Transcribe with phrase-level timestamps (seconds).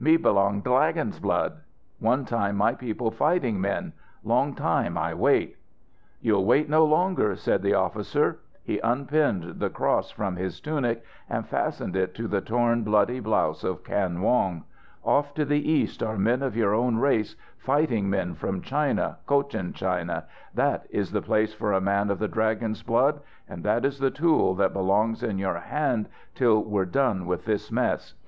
[0.00, 1.58] Me belong Dlagon's blood.
[2.00, 3.92] One time my people fighting men;
[4.24, 5.58] long time I wait."
[6.20, 8.40] "You'll wait no longer," said the officer.
[8.64, 13.62] He unpinned the cross from his tunic and fastened it to the torn, bloody blouse
[13.62, 14.64] of Kan Wong.
[15.04, 19.72] "Off to the east are men of your own race, fighting men from China, Cochin
[19.72, 20.24] China.
[20.52, 24.10] That is the place for a man of the Dragon's blood and that is the
[24.10, 28.14] tool that belongs in your hand till we're done with this mess."